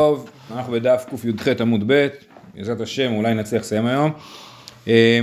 [0.00, 2.08] טוב, אנחנו בדף קי"ח עמוד ב',
[2.54, 4.12] בעזרת השם אולי נצליח לסיים היום.
[4.88, 5.20] אה,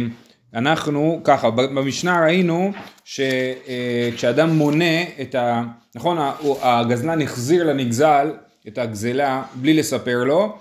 [0.53, 2.71] אנחנו ככה, במשנה ראינו
[3.05, 5.63] שכשאדם מונה את ה...
[5.95, 6.17] נכון,
[6.61, 8.31] הגזלן החזיר לנגזל
[8.67, 10.57] את הגזלה בלי לספר לו,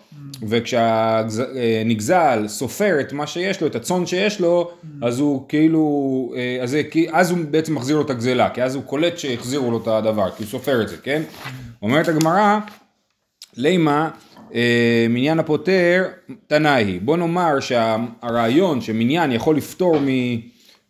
[0.49, 4.71] וכשהנגזל סופר את מה שיש לו, את הצאן שיש לו,
[5.03, 6.77] אז הוא כאילו, אה, אז,
[7.13, 10.31] אז הוא בעצם מחזיר לו את הגזלה, כי אז הוא קולט שהחזירו לו את הדבר,
[10.31, 11.23] כי הוא סופר את זה, כן?
[11.83, 12.59] אומרת הגמרא,
[13.57, 14.11] לימה
[14.55, 16.05] אה, מניין הפותר
[16.47, 20.09] תנאי, בוא נאמר שהרעיון שמניין יכול לפתור מ...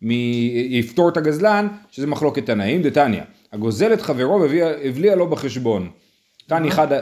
[0.01, 0.11] מ...
[0.71, 3.21] יפתור את הגזלן, שזה מחלוקת תנאים, דתניא,
[3.53, 5.89] הגוזל את חברו והבליע לו בחשבון.
[6.47, 6.99] תני חדא,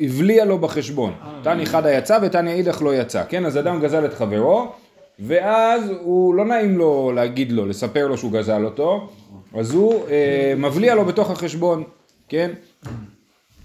[0.00, 3.46] הבליע לו בחשבון, תני חדא יצא ותני אידך לא יצא, כן?
[3.46, 4.72] אז אדם גזל את חברו,
[5.18, 9.08] ואז הוא לא נעים לו להגיד לו, לספר לו שהוא גזל אותו,
[9.54, 11.82] אז הוא אה, מבליע לו בתוך החשבון,
[12.28, 12.50] כן?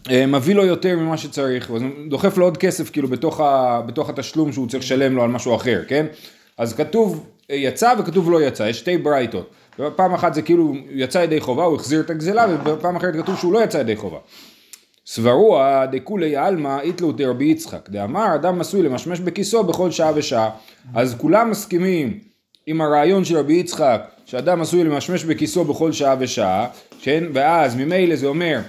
[0.09, 4.09] אה, מביא לו יותר ממה שצריך, אז דוחף לו עוד כסף כאילו בתוך, ה, בתוך
[4.09, 6.05] התשלום שהוא צריך לשלם לו על משהו אחר, כן?
[6.57, 9.51] אז כתוב יצא וכתוב לא יצא, יש שתי ברייתות.
[9.95, 13.53] פעם אחת זה כאילו יצא ידי חובה, הוא החזיר את הגזלה, ופעם אחרת כתוב שהוא
[13.53, 14.17] לא יצא ידי חובה.
[15.05, 20.49] סברוה דכולי עלמא איתלו דרבי יצחק, דאמר אדם עשוי למשמש בכיסו בכל שעה ושעה.
[20.93, 22.19] אז כולם מסכימים
[22.67, 26.67] עם הרעיון של רבי יצחק, שאדם עשוי למשמש בכיסו בכל שעה ושעה,
[27.01, 27.23] כן?
[27.33, 28.59] ואז ממילא זה אומר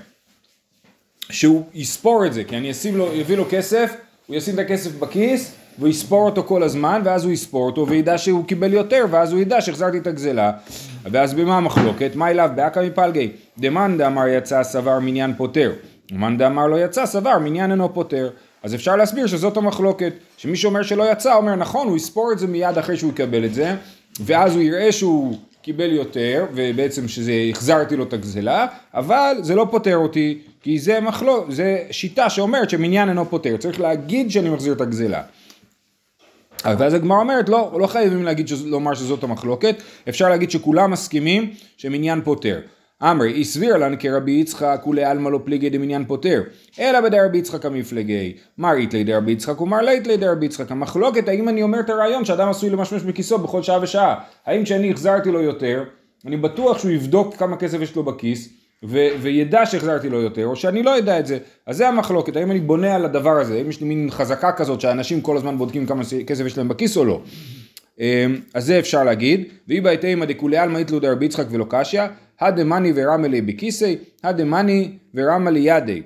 [1.33, 4.99] שהוא יספור את זה, כי אני אשים לו, יביא לו כסף, הוא ישים את הכסף
[4.99, 9.33] בכיס, והוא יספור אותו כל הזמן, ואז הוא יספור אותו, וידע שהוא קיבל יותר, ואז
[9.33, 10.53] הוא ידע שהחזרתי את הגזלה.
[11.05, 12.11] ואז במה המחלוקת?
[12.15, 12.51] מה אליו?
[12.55, 13.31] באקא מפלגי.
[13.59, 15.73] דמאן דאמר יצא סבר מניין פוטר.
[16.13, 18.31] ומאן דאמר לא יצא סבר מניין אינו פוטר.
[18.63, 20.13] אז אפשר להסביר שזאת המחלוקת.
[20.37, 23.55] שמי שאומר שלא יצא, אומר נכון, הוא יספור את זה מיד אחרי שהוא יקבל את
[23.55, 23.75] זה,
[24.21, 29.67] ואז הוא יראה שהוא קיבל יותר, ובעצם שזה החזרתי לו את הגזלה, אבל זה לא
[29.71, 34.73] פוטר אותי, כי זה מחלוק, זה שיטה שאומרת שמניין אינו פוטר, צריך להגיד שאני מחזיר
[34.73, 35.23] את הגזלה.
[36.65, 39.77] ואז הגמרא אומרת לא, לא חייבים להגיד, לומר שזאת המחלוקת,
[40.09, 42.61] אפשר להגיד שכולם מסכימים שמניין פוטר.
[43.03, 46.43] אמרי, אי סביר לן כרבי יצחק ולעלמא לא פליגי דמניין פוטר,
[46.81, 48.33] אלא בדרבי יצחק המפלגי.
[48.59, 50.71] מר איתלי דרבי יצחק ומר ליתלי דרבי יצחק.
[50.71, 54.15] המחלוקת, האם אני אומר את הרעיון שאדם עשוי למשמש בכיסו בכל שעה ושעה?
[54.47, 55.85] האם כשאני החזרתי לו יותר,
[56.27, 58.49] אני בטוח שהוא יבדוק כמה כסף יש לו בכיס,
[58.85, 61.39] ו- וידע שהחזרתי לו יותר, או שאני לא אדע את זה.
[61.67, 64.81] אז זה המחלוקת, האם אני בונה על הדבר הזה, האם יש לי מין חזקה כזאת
[64.81, 67.21] שאנשים כל הזמן בודקים כמה כסף יש להם בכיס או לא.
[68.01, 72.03] אמ, אז זה אפשר להגיד, ואי בהתאמה דכולי עלמא איתלו דרבי יצחק ולא קשיא,
[72.47, 76.03] הדמני ורמלי בכיסי, הדמני ורמלי ידי.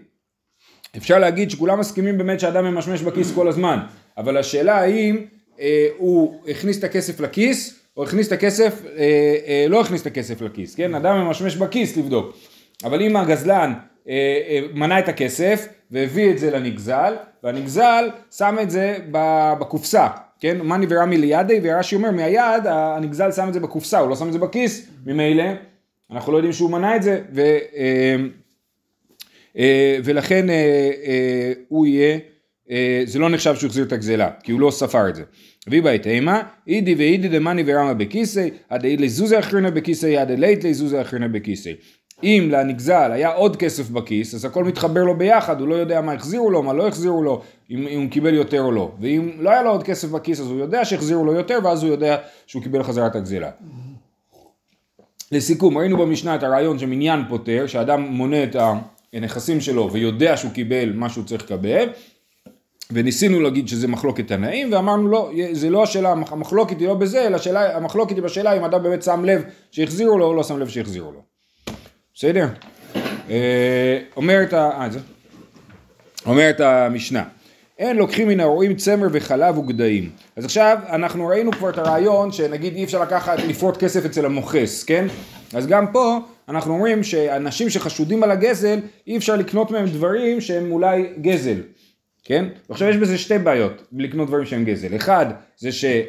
[0.97, 3.79] אפשר להגיד שכולם מסכימים באמת שאדם ממשמש בכיס כל הזמן,
[4.19, 5.17] אבל השאלה האם
[5.61, 9.03] אה, הוא הכניס את הכסף לכיס, או הכניס את הכסף, אה,
[9.47, 10.95] אה, לא הכניס את הכסף לכיס, כן?
[10.95, 12.37] אדם ממשמש בכיס לבדוק.
[12.85, 13.73] אבל אם הגזלן
[14.09, 14.15] אה,
[14.49, 18.97] אה, מנה את הכסף והביא את זה לנגזל, והנגזל שם את זה
[19.59, 20.07] בקופסה,
[20.41, 20.57] כן?
[20.63, 24.33] מאני ורמי לידי, ורש"י אומר מהיד הנגזל שם את זה בקופסה, הוא לא שם את
[24.33, 25.45] זה בכיס, ממילא
[26.11, 27.41] אנחנו לא יודעים שהוא מנה את זה, ו,
[27.77, 28.17] אה,
[29.59, 32.19] אה, ולכן אה, הוא יהיה,
[33.07, 35.23] זה לא נחשב שהוא החזיר את הגזלה, כי הוא לא ספר את זה.
[35.69, 40.65] ויבא את אימה, אידי ואידי דמני ורמה בכיסי, עד אי לזוזה אחרינה בכיסי, עד אלית
[40.65, 41.75] לזוזה אחרינה בכיסי.
[42.23, 46.13] אם לנגזל היה עוד כסף בכיס, אז הכל מתחבר לו ביחד, הוא לא יודע מה
[46.13, 48.93] החזירו לו, מה לא החזירו לו, אם, אם הוא קיבל יותר או לא.
[49.01, 51.91] ואם לא היה לו עוד כסף בכיס, אז הוא יודע שהחזירו לו יותר, ואז הוא
[51.91, 53.51] יודע שהוא קיבל חזרת הגזלה.
[55.33, 58.57] לסיכום, ראינו במשנה את הרעיון שמניין פותר, שאדם מונה את
[59.13, 61.89] הנכסים שלו ויודע שהוא קיבל מה שהוא צריך לקבל,
[62.91, 67.37] וניסינו להגיד שזה מחלוקת תנאים, ואמרנו לא, זה לא השאלה, המחלוקת היא לא בזה, אלא
[67.37, 70.69] השאלה, המחלוקת היא בשאלה אם אדם באמת שם לב שהחזירו לו או לא שם לב
[70.69, 71.21] שהחזירו לו.
[72.15, 72.49] בסדר?
[73.31, 74.89] אה, אומרת, אה?
[76.27, 77.25] אומרת המשנה,
[77.79, 80.11] אין לוקחים מן הרועים צמר וחלב וגדיים.
[80.37, 84.85] אז עכשיו אנחנו ראינו כבר את הרעיון שנגיד אי אפשר לקחת, לפרוט כסף אצל המוכס,
[84.85, 85.07] כן?
[85.55, 90.73] אז גם פה אנחנו אומרים שאנשים שחשודים על הגזל אי אפשר לקנות מהם דברים שהם
[90.73, 91.61] אולי גזל,
[92.25, 92.45] כן?
[92.69, 94.97] ועכשיו יש בזה שתי בעיות לקנות דברים שהם גזל.
[94.97, 95.27] אחד
[95.59, 96.07] זה שאני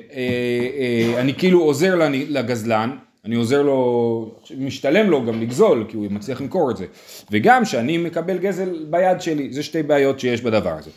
[1.17, 2.97] אה, אה, כאילו עוזר לגזלן
[3.27, 6.85] אני עוזר לו, משתלם לו גם לגזול, כי הוא מצליח למכור את זה.
[7.31, 10.89] וגם שאני מקבל גזל ביד שלי, זה שתי בעיות שיש בדבר הזה.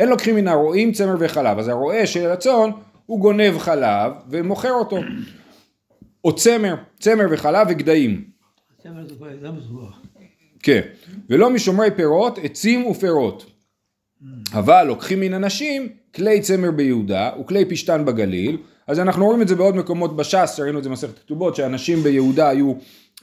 [0.00, 2.70] אין לוקחים מן הרועים צמר וחלב, אז הרועה של הצאן
[3.06, 4.98] הוא גונב חלב ומוכר אותו.
[6.24, 8.24] או צמר, צמר וחלב וגדיים.
[8.82, 9.06] צמר
[9.40, 9.98] זה מסובך.
[10.62, 10.80] כן,
[11.30, 13.46] ולא משומרי פירות, עצים ופירות.
[14.52, 19.54] אבל לוקחים מן אנשים כלי צמר ביהודה וכלי פשתן בגליל, אז אנחנו רואים את זה
[19.54, 22.72] בעוד מקומות בש"ס, ראינו את זה במסכת כתובות, שאנשים ביהודה היו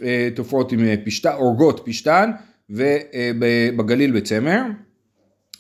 [0.03, 2.31] אה, תופרות עם אה, פשתן, אורגות פשתן,
[2.69, 4.61] ובגליל אה, בצמר.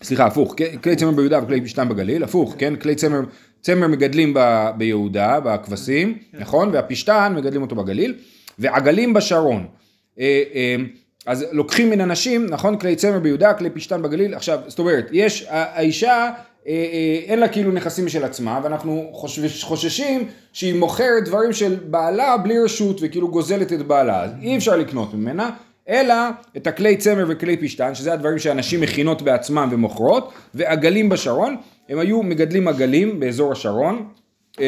[0.03, 3.19] סליחה, הפוך, כלי צמר ביהודה וכלי פשתן בגליל, הפוך, כן, כלי צמר,
[3.61, 6.37] צמר מגדלים ב, ביהודה, בכבשים, כן.
[6.39, 8.15] נכון, והפשתן מגדלים אותו בגליל,
[8.59, 9.67] ועגלים בשרון.
[10.19, 10.75] אה, אה,
[11.25, 15.45] אז לוקחים מן אנשים, נכון, כלי צמר ביהודה, כלי פשתן בגליל, עכשיו, זאת אומרת, יש,
[15.49, 16.31] האישה
[17.27, 22.59] אין לה כאילו נכסים של עצמה, ואנחנו חושש, חוששים שהיא מוכרת דברים של בעלה בלי
[22.59, 25.49] רשות וכאילו גוזלת את בעלה, אז אי אפשר לקנות ממנה,
[25.89, 26.13] אלא
[26.57, 31.55] את הכלי צמר וכלי פשתן, שזה הדברים שאנשים מכינות בעצמם ומוכרות, ועגלים בשרון,
[31.89, 34.07] הם היו מגדלים עגלים באזור השרון,
[34.59, 34.63] אמ,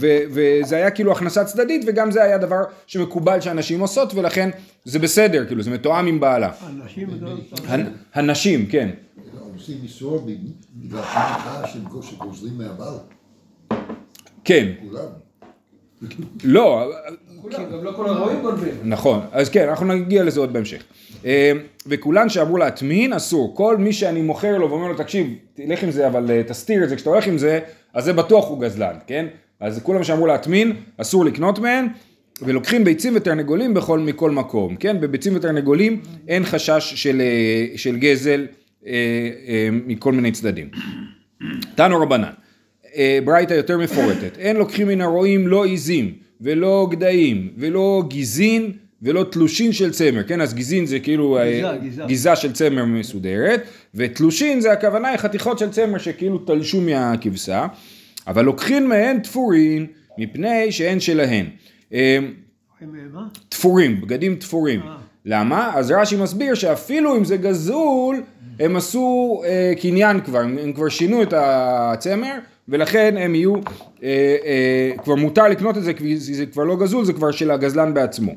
[0.00, 4.50] ו- וזה היה כאילו הכנסה צדדית וגם זה היה דבר שמקובל שאנשים עושות ולכן
[4.84, 6.52] זה בסדר, כאילו זה מתואם עם בעלה.
[6.62, 7.08] הנשים?
[8.14, 8.90] הנשים, כן.
[9.54, 10.26] עושים איסור
[10.76, 11.02] בגלל
[11.66, 12.94] שנקרא שגוזלים מהבעל.
[14.44, 14.68] כן.
[17.50, 17.58] לא.
[18.84, 20.82] נכון, אז כן, אנחנו נגיע לזה עוד בהמשך.
[21.24, 21.52] אה,
[21.86, 23.56] וכולן שאמרו להטמין, אסור.
[23.56, 26.88] כל מי שאני מוכר לו ואומר לו, תקשיב, תלך עם זה, אבל אה, תסתיר את
[26.88, 27.60] זה, כשאתה הולך עם זה,
[27.94, 29.26] אז זה בטוח הוא גזלן, כן?
[29.60, 31.88] אז כולם שאמרו להטמין, אסור לקנות מהן,
[32.42, 35.00] ולוקחים ביצים ותרנגולים בכל, מכל מקום, כן?
[35.00, 38.46] בביצים ותרנגולים אין חשש של, אה, של גזל
[39.86, 40.68] מכל מיני צדדים.
[41.74, 42.32] תנו רבנן,
[43.24, 48.72] ברייתא יותר מפורטת, אין לוקחים מן הרועים לא עיזים ולא גדיים ולא גיזין
[49.02, 50.40] ולא תלושין של צמר, כן?
[50.40, 52.04] אז גיזין זה כאילו גיזה, אה, גיזה.
[52.06, 53.62] גיזה של צמר מסודרת,
[53.94, 57.66] ותלושין זה הכוונה היא חתיכות של צמר שכאילו תלשו מהכבשה,
[58.26, 59.86] אבל לוקחים מהן תפורין
[60.18, 61.46] מפני שהן שלהן.
[61.92, 62.18] אה,
[63.48, 64.80] תפורים, בגדים תפורים.
[64.80, 64.96] אה.
[65.24, 65.72] למה?
[65.74, 68.22] אז רש"י מסביר שאפילו אם זה גזול,
[68.60, 72.38] הם עשו אה, קניין כבר, הם כבר שינו את הצמר,
[72.68, 77.04] ולכן הם יהיו, אה, אה, כבר מותר לקנות את זה, כי זה כבר לא גזול,
[77.04, 78.32] זה כבר של הגזלן בעצמו.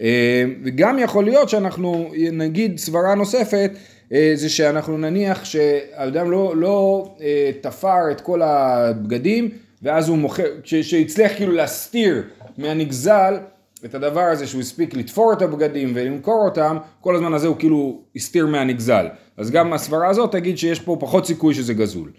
[0.00, 3.70] אה, וגם יכול להיות שאנחנו נגיד סברה נוספת,
[4.12, 9.48] אה, זה שאנחנו נניח שהאדם לא, לא אה, תפר את כל הבגדים,
[9.82, 12.22] ואז הוא מוכר, שהצליח כאילו להסתיר
[12.58, 13.38] מהנגזל
[13.84, 18.00] את הדבר הזה שהוא הספיק לתפור את הבגדים ולמכור אותם, כל הזמן הזה הוא כאילו
[18.16, 19.06] הסתיר מהנגזל.
[19.36, 22.10] אז גם הסברה הזאת תגיד שיש פה פחות סיכוי שזה גזול.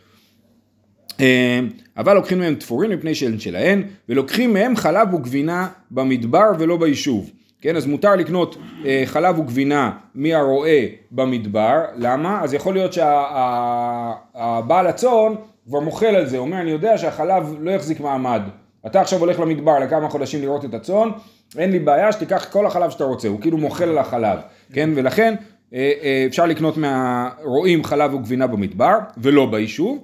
[1.21, 1.59] אה,
[1.97, 7.31] אבל לוקחים מהם תפורים מפני שהן שלהן, ולוקחים מהם חלב וגבינה במדבר ולא ביישוב.
[7.61, 10.79] כן, אז מותר לקנות אה, חלב וגבינה מהרועה
[11.11, 12.41] במדבר, למה?
[12.43, 15.33] אז יכול להיות שהבעל שה, הצאן
[15.67, 18.41] כבר מוחל על זה, אומר אני יודע שהחלב לא יחזיק מעמד,
[18.85, 21.09] אתה עכשיו הולך למדבר לכמה חודשים לראות את הצאן,
[21.57, 24.39] אין לי בעיה שתיקח כל החלב שאתה רוצה, הוא כאילו מוחל על החלב,
[24.73, 25.35] כן, ולכן
[25.73, 29.99] אה, אה, אפשר לקנות מהרועים חלב וגבינה במדבר ולא ביישוב,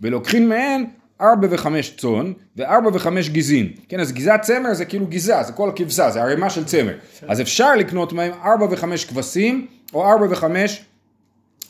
[0.00, 0.84] ולוקחים מהן
[1.20, 3.68] ארבע וחמש צאן וארבע וחמש גיזין.
[3.88, 6.94] כן, אז גיזת צמר זה כאילו גיזה, זה כל הכבשה, זה ערימה של צמר.
[7.28, 10.84] אז אפשר לקנות מהם ארבע וחמש כבשים, או ארבע וחמש,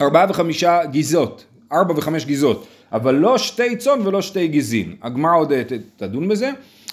[0.00, 4.96] ארבעה וחמישה גיזות, ארבע וחמש גיזות, אבל לא שתי צאן ולא שתי גיזין.
[5.02, 5.52] הגמרא עוד
[5.96, 6.50] תדון בזה.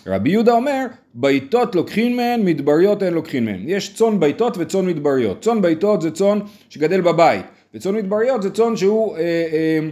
[0.07, 3.63] רבי יהודה אומר, ביתות לוקחים מהן, מדבריות אין לוקחים מהן.
[3.65, 5.41] יש צאן ביתות וצאן מדבריות.
[5.41, 6.39] צאן ביתות זה צאן
[6.69, 9.15] שגדל בבית, וצאן מדבריות זה צאן שהוא...
[9.15, 9.89] אה, אה, אה,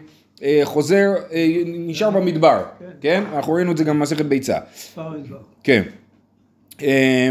[0.64, 2.86] חוזר, אה, נשאר במדבר, כן.
[3.02, 3.24] כן?
[3.34, 4.58] אנחנו ראינו את זה גם במסכת ביצה.
[5.64, 5.84] כן.
[6.82, 7.30] אה,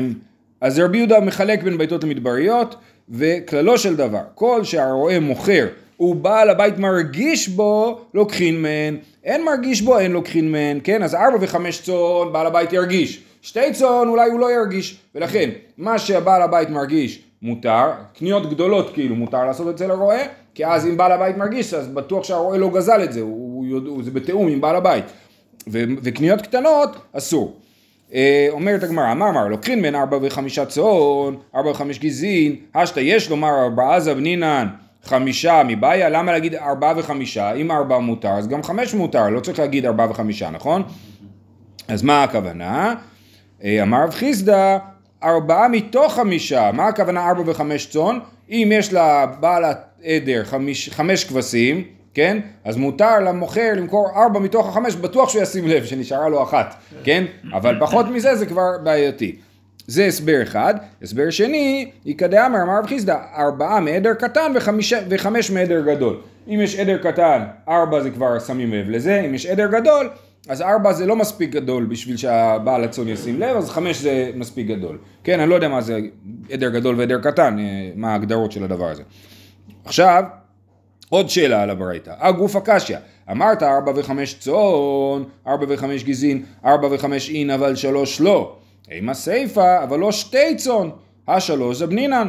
[0.61, 2.75] אז רבי יהודה מחלק בין ביתות למדבריות,
[3.09, 5.67] וכללו של דבר, כל שהרועה מוכר
[6.01, 11.03] ובעל הבית מרגיש בו, לוקחין מהן, אין מרגיש בו, אין לוקחין מהן, כן?
[11.03, 13.23] אז ארבע וחמש צאן, בעל הבית ירגיש.
[13.43, 19.17] שתי צאן אולי הוא לא ירגיש, ולכן מה שהבעל הבית מרגיש מותר, קניות גדולות כאילו
[19.17, 20.23] מותר לעשות אצל הרועה,
[20.55, 23.81] כי אז אם בעל הבית מרגיש, אז בטוח שהרועה לא גזל את זה, הוא, הוא,
[23.87, 25.05] הוא, זה בתיאום עם בעל הבית.
[25.69, 27.57] ו, וקניות קטנות, אסור.
[28.15, 29.49] אה, אומרת הגמרא, מה אמר?
[29.49, 34.67] לוקחים בין ארבע וחמישה צאן, ארבע וחמש גזין, השתא יש לומר ארבעה זבנינן,
[35.05, 37.53] חמישה מבעיה, למה להגיד ארבעה וחמישה?
[37.53, 40.83] אם ארבעה מותר, אז גם חמש מותר, לא צריך להגיד ארבעה וחמישה, נכון?
[41.89, 42.95] אז מה הכוונה?
[43.65, 44.79] אה, אמר רב חיסדא,
[45.25, 48.19] ארבעה מתוך חמישה, מה הכוונה ארבע וחמש צאן?
[48.51, 49.65] אם יש לבעל
[50.05, 52.39] עדר חמש, חמש כבשים, כן?
[52.65, 56.75] אז מותר למוכר למכור ארבע מתוך החמש, בטוח שהוא ישים לב שנשארה לו אחת,
[57.05, 57.25] כן?
[57.53, 59.37] אבל פחות מזה זה כבר בעייתי.
[59.87, 60.75] זה הסבר אחד.
[61.03, 66.17] הסבר שני, איכא דאמר אמר רב חיסדא, ארבעה מעדר קטן וחמיש, וחמש מעדר גדול.
[66.49, 70.11] אם יש עדר קטן, ארבע זה כבר שמים לב לזה, אם יש עדר גדול,
[70.49, 74.67] אז ארבע זה לא מספיק גדול בשביל שהבעל הצאן ישים לב, אז חמש זה מספיק
[74.67, 74.99] גדול.
[75.25, 76.01] כן, אני לא יודע מה זה
[76.51, 79.03] עדר גדול ועדר קטן, אה, מה ההגדרות של הדבר הזה.
[79.85, 80.25] עכשיו,
[81.09, 82.15] עוד שאלה על הברייתא.
[82.19, 82.97] הגוף הקשיא,
[83.31, 88.57] אמרת ארבע וחמש צאן, ארבע וחמש גזין, ארבע וחמש אין אבל שלוש לא.
[88.91, 90.89] עם הסיפה, אבל לא שתי צאן,
[91.29, 92.29] השלוש זה בנינן.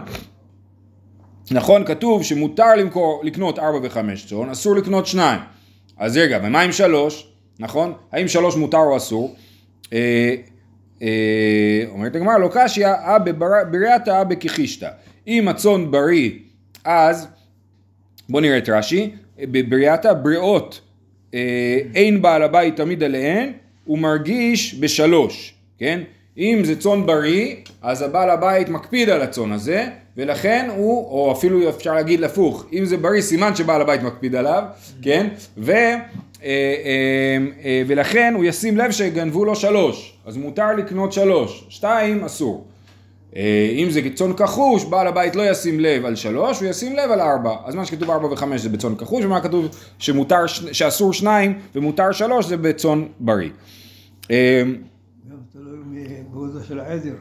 [1.51, 5.39] נכון, כתוב שמותר למכור, לקנות ארבע וחמש צאן, אסור לקנות שניים.
[5.97, 7.32] אז רגע, ומה עם שלוש?
[7.59, 7.93] נכון?
[8.11, 9.35] האם שלוש מותר או אסור?
[9.93, 10.35] אה,
[11.01, 14.89] אה, אומרת הגמרא, לא קשיא, אה בבריאתא אה בכיחישתא.
[15.27, 16.31] אם הצאן בריא,
[16.85, 17.27] אז,
[18.29, 20.81] בוא נראה את רש"י, בבריאתא בריאות
[21.33, 23.51] אה, אין בעל הבית תמיד עליהן,
[23.85, 26.01] הוא מרגיש בשלוש, כן?
[26.37, 31.69] אם זה צאן בריא, אז הבעל הבית מקפיד על הצאן הזה, ולכן הוא, או אפילו
[31.69, 34.63] אפשר להגיד להפוך, אם זה בריא סימן שבעל הבית מקפיד עליו,
[35.01, 35.27] כן?
[35.57, 35.97] ו, אה,
[36.43, 42.65] אה, אה, ולכן הוא ישים לב שגנבו לו שלוש, אז מותר לקנות שלוש, שתיים אסור.
[43.35, 47.11] אה, אם זה צאן כחוש, בעל הבית לא ישים לב על שלוש, הוא ישים לב
[47.11, 47.55] על ארבע.
[47.65, 49.67] אז מה שכתוב ארבע וחמש זה בצאן כחוש, ומה כתוב
[49.99, 53.49] שמותר, שאסור שניים ומותר שלוש זה בצאן בריא.
[54.31, 54.63] אה,
[55.31, 57.15] גם תלוי בגודל של העדר.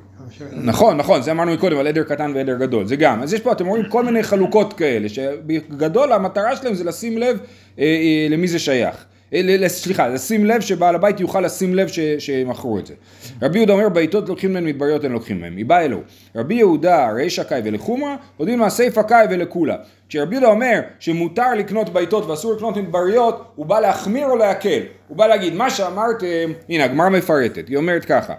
[0.53, 3.23] נכון, נכון, זה אמרנו מקודם על עדר קטן ועדר גדול, זה גם.
[3.23, 7.39] אז יש פה, אתם רואים כל מיני חלוקות כאלה, שבגדול המטרה שלהם זה לשים לב
[7.79, 9.05] אה, אה, למי זה שייך.
[9.35, 11.89] אה, סליחה, לשים לב שבעל הבית יוכל לשים לב
[12.19, 12.95] שמכרו את זה.
[13.43, 16.03] רבי יהודה אומר בעיתות לוקחים מהם מדבריות אין לוקחים מהם, מבא אלוהו.
[16.37, 19.77] רבי יהודה רישא קאי ולחומרא, הודיעו מהסיפא קאי ולכולה.
[20.09, 24.81] כשרבי יהודה אומר שמותר לקנות בעיתות ואסור לקנות מדבריות, הוא בא להחמיר או להקל.
[25.09, 28.35] הוא בא להגיד מה שאמרתם, הנה הגמרא מפרטת, היא אומרת ככה.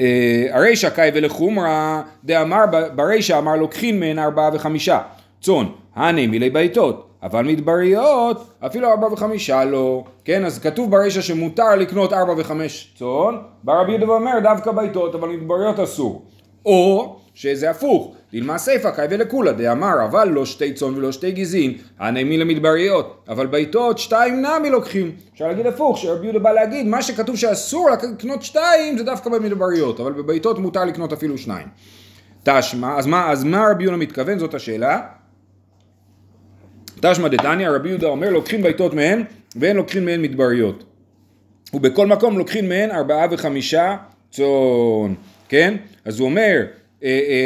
[0.00, 2.64] אה, הרישא קאי ולחומרא דאמר
[2.94, 5.00] ברישא אמר לוקחין מהן ארבעה וחמישה.
[5.40, 5.64] צאן,
[5.94, 12.12] הנה מילי בעיתות, אבל מדבריות אפילו ארבעה וחמישה לא, כן אז כתוב ברישא שמותר לקנות
[12.12, 16.22] ארבע וחמש צאן, בא רבי יהודה ואומר דווקא בעיתות אבל מדבריות אסור,
[16.66, 21.72] או שזה הפוך, דילמה סיפא קאי ולכולה דאמר אבל לא שתי צאן ולא שתי גזין,
[21.98, 26.86] הנה מילי מדבריות, אבל בעיתות שתיים נמי לוקחים, אפשר להגיד הפוך, שרבי יהודה בא להגיד
[26.86, 31.66] מה שכתוב שאסור לקנות שתיים זה דווקא במדבריות, אבל בבעיתות מותר לקנות אפילו שניים.
[32.42, 34.38] תשמע, אז מה, אז מה רבי יהודה מתכוון?
[34.38, 35.00] זאת השאלה.
[37.00, 39.24] תשמע דתניא, רבי יהודה אומר לוקחים בעיתות מהן
[39.56, 40.84] ואין לוקחים מהן מדבריות.
[41.74, 43.96] ובכל מקום לוקחים מהן ארבעה וחמישה
[44.30, 45.14] צאן,
[45.48, 45.76] כן?
[46.04, 46.62] אז הוא אומר,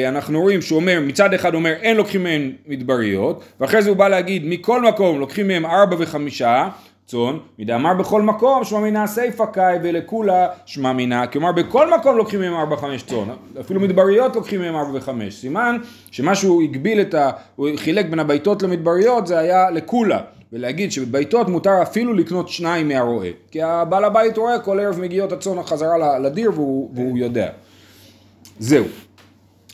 [0.09, 4.09] אנחנו רואים שהוא אומר, מצד אחד אומר אין לוקחים מהן מדבריות, ואחרי זה הוא בא
[4.09, 6.69] להגיד מכל מקום לוקחים מהם ארבע וחמישה
[7.07, 12.41] צאן, מדאמר בכל מקום שמע מינה סיפא קאי ולכולה שמע מינה, כלומר בכל מקום לוקחים
[12.41, 13.29] מהם ארבע חמש צאן,
[13.61, 15.77] אפילו מדבריות לוקחים מהם ארבע וחמש, סימן
[16.11, 17.31] שמה שהוא הגביל את ה...
[17.57, 20.21] הוא חילק בין הבעיתות למדבריות זה היה לכולה,
[20.53, 25.63] ולהגיד שבבעיתות מותר אפילו לקנות שניים מהרועה, כי הבעל הבית רואה כל ערב מגיעות הצאן
[25.63, 27.49] חזרה לדיר והוא, והוא יודע.
[28.59, 28.85] זהו.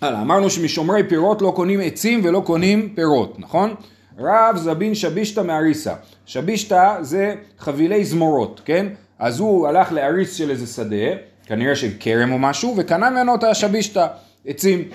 [0.03, 3.75] הלאה, אמרנו שמשומרי פירות לא קונים עצים ולא קונים פירות, נכון?
[4.19, 5.95] רב זבין שבישתא מאריסה.
[6.27, 8.87] שבישתא זה חבילי זמורות, כן?
[9.19, 13.45] אז הוא הלך לאריס של איזה שדה, כנראה של כרם או משהו, וקנה ממנו את
[13.45, 14.07] השבישתא,
[14.47, 14.89] עצים.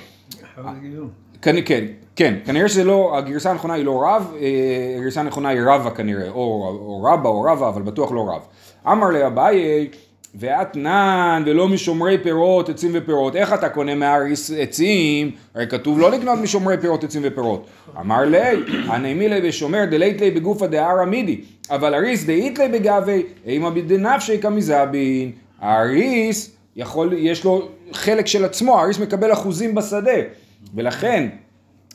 [1.41, 5.61] כן, כן, כן, כנראה שזה לא, הגרסה הנכונה היא לא רב, אה, הגרסה הנכונה היא
[5.65, 6.33] רבה כנראה, או,
[6.81, 8.41] או רבה או רבה, אבל בטוח לא רב.
[8.87, 9.87] אמר לאביי,
[10.35, 15.31] ואתנן ולא משומרי פירות, עצים ופירות, איך אתה קונה מהאריס עצים?
[15.55, 17.67] הרי כתוב לא לקנות משומרי פירות, עצים ופירות.
[17.99, 18.37] אמר לי,
[18.87, 24.41] הנעמי לי ושומר דלית לי בגופא דהרא מידי, אבל אריס דאית לי בגבי, אימא בדנפשי
[24.41, 25.31] כמזבין.
[25.61, 30.11] האריס יכול, יש לו חלק של עצמו, האריס מקבל אחוזים בשדה,
[30.75, 31.29] ולכן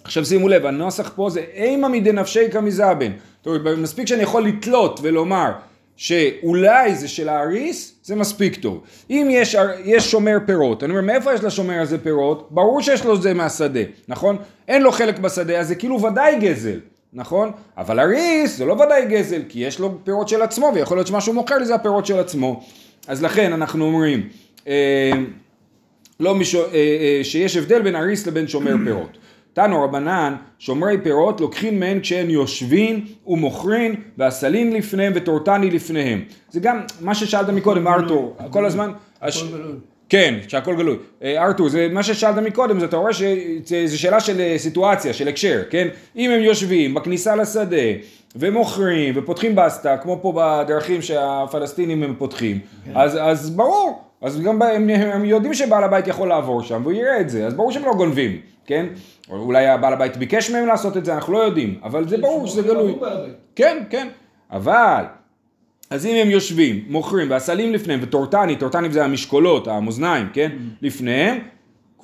[0.04, 3.12] עכשיו שימו לב, הנוסח פה זה אימה מדנפשי כמזבן.
[3.44, 5.50] זאת מספיק שאני יכול לתלות ולומר
[5.98, 8.82] שאולי זה של האריס, זה מספיק טוב.
[9.10, 12.48] אם יש, יש שומר פירות, אני אומר, מאיפה יש לשומר הזה פירות?
[12.50, 14.36] ברור שיש לו זה מהשדה, נכון?
[14.68, 16.80] אין לו חלק בשדה, אז זה כאילו ודאי גזל,
[17.12, 17.52] נכון?
[17.76, 21.20] אבל אריס זה לא ודאי גזל, כי יש לו פירות של עצמו, ויכול להיות שמה
[21.20, 22.62] שהוא מוכר לי זה הפירות של עצמו.
[23.08, 24.28] אז לכן אנחנו אומרים,
[24.68, 25.12] אה,
[26.20, 29.18] לא משו, אה, אה, שיש הבדל בין אריס לבין שומר פירות.
[29.58, 36.22] תנו רבנן, שומרי פירות לוקחים מהן כשהן יושבין ומוכרין והסלין לפניהם וטורטני לפניהם.
[36.50, 38.92] זה גם מה ששאלת מקודם, ארתור, כל הזמן...
[39.22, 39.44] הש-.
[40.08, 40.96] כן, שהכל גלוי.
[41.22, 45.62] אה, ארתור, זה מה ששאלת מקודם, אתה רואה שזו שאלה של אה, סיטואציה, של הקשר,
[45.70, 45.88] כן?
[46.16, 47.76] אם הם יושבים בכניסה לשדה
[48.36, 52.58] ומוכרים ופותחים בסטה, כמו פה בדרכים שהפלסטינים הם פותחים,
[52.94, 57.20] אז, אז ברור, אז גם הם, הם יודעים שבעל הבית יכול לעבור שם והוא יראה
[57.20, 58.86] את זה, אז ברור שהם לא גונבים, כן?
[59.30, 62.46] או אולי הבעל הבית ביקש מהם לעשות את זה, אנחנו לא יודעים, אבל זה ברור
[62.46, 62.94] שזה גלוי.
[63.56, 64.08] כן, כן.
[64.50, 65.04] אבל,
[65.90, 70.50] אז אם הם יושבים, מוכרים, והסלים לפניהם, וטורטני, טורטני זה המשקולות, המאזניים, כן?
[70.82, 71.38] לפניהם,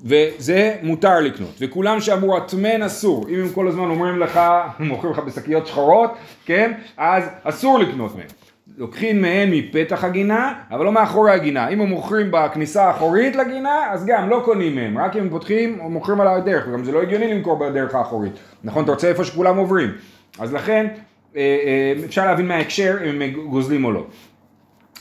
[0.04, 1.54] וזה מותר לקנות.
[1.61, 4.40] וכולם שאמרו הטמן אסור, אם הם כל הזמן אומרים לך,
[4.80, 6.11] מוכרים לך בשקיות שחורות,
[6.44, 6.73] כן?
[6.97, 8.26] אז אסור לקנות מהם.
[8.78, 11.69] לוקחים מהן מפתח הגינה, אבל לא מאחורי הגינה.
[11.69, 15.81] אם הם מוכרים בכניסה האחורית לגינה, אז גם לא קונים מהם, רק אם הם פותחים
[15.81, 18.33] או מוכרים על הדרך, וגם זה לא הגיוני למכור בדרך האחורית.
[18.64, 19.90] נכון, אתה רוצה איפה שכולם עוברים.
[20.38, 20.87] אז לכן,
[21.37, 24.07] אה, אה, אפשר להבין מההקשר אם הם גוזלים או לא.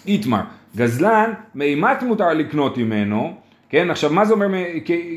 [0.07, 0.41] איתמר,
[0.75, 3.33] גזלן, מאימת מותר לקנות ממנו,
[3.69, 4.47] כן, עכשיו מה זה אומר,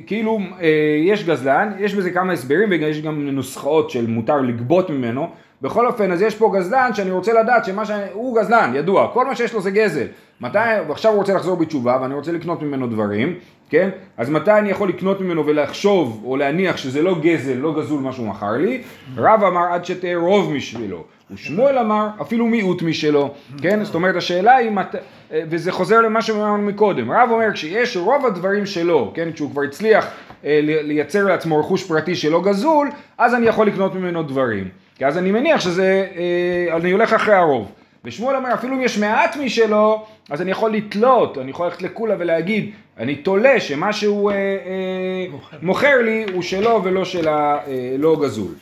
[0.06, 0.68] כאילו אה,
[1.04, 5.28] יש גזלן, יש בזה כמה הסברים ויש גם נוסחאות של מותר לגבות ממנו,
[5.62, 9.36] בכל אופן אז יש פה גזלן שאני רוצה לדעת שמה שהוא גזלן, ידוע, כל מה
[9.36, 10.06] שיש לו זה גזל,
[10.40, 10.58] מתי,
[10.88, 13.34] ועכשיו הוא רוצה לחזור בתשובה ואני רוצה לקנות ממנו דברים,
[13.70, 18.00] כן, אז מתי אני יכול לקנות ממנו ולחשוב או להניח שזה לא גזל, לא גזול
[18.00, 18.82] מה שהוא מכר לי,
[19.16, 23.30] רב אמר עד שתהיה רוב משבילו, ושמואל אמר אפילו מיעוט משלו,
[23.62, 23.84] כן?
[23.84, 24.94] זאת אומרת השאלה היא, מת...
[25.30, 29.28] וזה חוזר למה שאמרנו מקודם, רב אומר כשיש רוב הדברים שלו, כן?
[29.34, 30.06] כשהוא כבר הצליח
[30.44, 35.06] אה, לי- לייצר לעצמו רכוש פרטי שלא גזול, אז אני יכול לקנות ממנו דברים, כי
[35.06, 37.72] אז אני מניח שזה, אה, אני הולך אחרי הרוב.
[38.04, 42.14] ושמואל אומר אפילו אם יש מעט משלו, אז אני יכול לתלות, אני יכול ללכת לקולה
[42.18, 45.26] ולהגיד, אני תולה שמה שהוא אה, אה,
[45.62, 47.58] מוכר לי הוא שלו ולא של ה...
[47.66, 48.54] אה, לא גזול.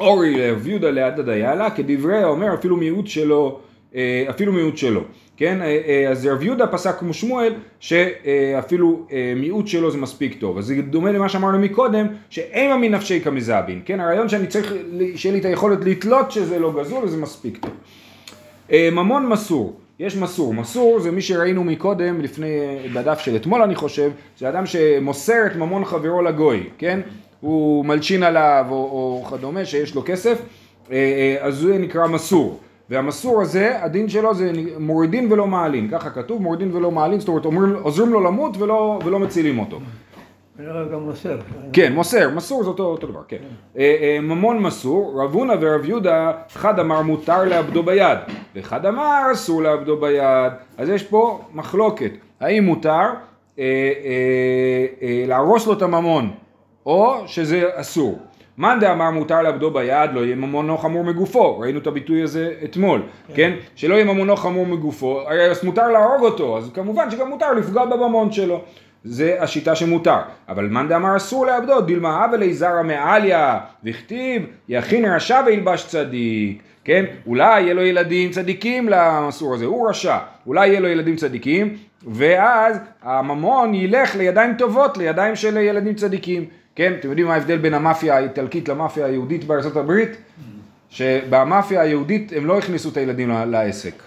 [0.00, 3.58] אורי לרב יהודה ליד הדיילה, כדברי האומר אפילו מיעוט שלו,
[3.94, 5.00] אה, אפילו מיעוט שלו,
[5.40, 5.62] כן?
[5.62, 10.58] אה, אה, אז רב יהודה פסק כמו שמואל שאפילו אה, מיעוט שלו זה מספיק טוב.
[10.58, 14.00] אז זה דומה למה שאמרנו מקודם, שאימה מנפשי כמזבין, כן?
[14.00, 14.74] הרעיון שאני צריך,
[15.16, 17.70] שיהיה לי את היכולת לתלות שזה לא גזול וזה מספיק טוב.
[18.92, 22.58] ממון מסור, יש מסור, מסור זה מי שראינו מקודם, לפני,
[22.94, 27.00] בדף של אתמול אני חושב, זה אדם שמוסר את ממון חברו לגוי, כן?
[27.40, 30.42] הוא מלשין עליו או, או כדומה שיש לו כסף,
[31.40, 32.60] אז זה נקרא מסור.
[32.90, 37.44] והמסור הזה, הדין שלו זה מורידין ולא מעלין, ככה כתוב, מורידין ולא מעלין, זאת אומרת
[37.44, 39.80] אומרים, עוזרים לו למות ולא, ולא מצילים אותו.
[40.92, 41.38] גם מוסר.
[41.72, 43.36] כן, מוסר, מסור זה אותו, אותו דבר, כן.
[43.78, 48.18] אה, אה, ממון מסור, רב הונא ורב יהודה, אחד אמר מותר לעבדו ביד,
[48.54, 50.52] ואחד אמר אסור לעבדו ביד.
[50.78, 53.12] אז יש פה מחלוקת, האם מותר אה,
[53.58, 56.30] אה, אה, להרוס לו את הממון,
[56.86, 58.18] או שזה אסור.
[58.60, 63.02] מאן דאמר מותר לעבדו ביד, לא יהיה ממונו חמור מגופו, ראינו את הביטוי הזה אתמול,
[63.34, 63.52] כן?
[63.76, 68.32] שלא יהיה ממונו חמור מגופו, אז מותר להרוג אותו, אז כמובן שגם מותר לפגוע בממון
[68.32, 68.60] שלו.
[69.04, 70.16] זה השיטה שמותר.
[70.48, 76.62] אבל מאן דאמר אסור לעבדו, דילמה לי זרע מעליה, וכתיב יכין רשע וילבש צדיק.
[76.84, 77.04] כן?
[77.26, 80.18] אולי יהיה לו ילדים צדיקים למסור הזה, הוא רשע.
[80.46, 86.44] אולי יהיה לו ילדים צדיקים, ואז הממון ילך לידיים טובות, לידיים של ילדים צדיקים.
[86.80, 86.92] כן?
[87.00, 90.10] אתם יודעים מה ההבדל בין המאפיה האיטלקית למאפיה היהודית בארצות הברית?
[90.90, 94.02] שבמאפיה היהודית הם לא הכניסו את הילדים לעסק.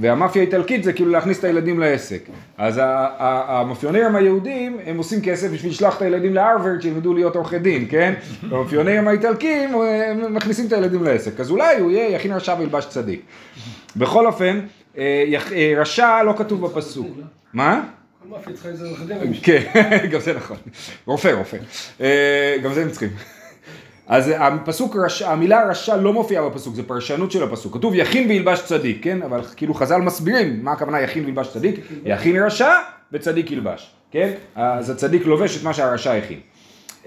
[0.00, 2.22] והמאפיה האיטלקית זה כאילו להכניס את הילדים לעסק.
[2.58, 2.80] אז
[3.18, 8.14] המאפיונרים היהודים הם עושים כסף בשביל לשלוח את הילדים להרווארד שילמדו להיות עורכי דין, כן?
[8.50, 11.40] והמאפיונרים האיטלקים הם מכניסים את הילדים לעסק.
[11.40, 13.20] אז אולי הוא יהיה יכין רשע וילבש צדיק.
[13.96, 14.60] בכל אופן,
[14.98, 17.08] אה, אה, רשע לא כתוב בפסוק.
[17.52, 17.82] מה?
[19.42, 19.62] כן,
[20.12, 20.56] גם זה נכון.
[21.06, 21.56] רופא, רופא.
[22.00, 23.08] אה, גם זה הם צריכים.
[24.06, 27.74] אז הפסוק, המילה רשע לא מופיעה בפסוק, זה פרשנות של הפסוק.
[27.74, 29.22] כתוב יכין וילבש צדיק, כן?
[29.22, 31.80] אבל כאילו חז"ל מסבירים מה הכוונה יכין וילבש צדיק.
[32.04, 32.72] יכין רשע
[33.12, 34.32] וצדיק ילבש, כן?
[34.54, 36.40] אז הצדיק לובש את מה שהרשע הכין.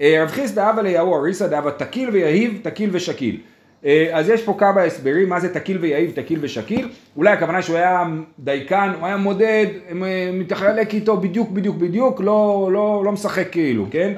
[0.00, 3.40] אה, רב חיסדא אבא ליהו אריסא דאבא תקיל ויהיב, תקיל ושקיל.
[3.84, 6.88] אה, אז יש פה כמה הסברים, מה זה תקיל ויהיב, תקיל ושקיל.
[7.16, 8.04] אולי הכוונה שהוא היה
[8.38, 13.86] דייקן, הוא היה מודד, אה, מתחלק איתו בדיוק בדיוק בדיוק, לא, לא, לא משחק כאילו,
[13.90, 14.12] כן?